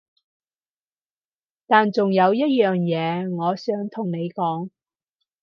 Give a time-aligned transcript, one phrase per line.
[1.67, 4.71] 但仲有一樣嘢我想同你講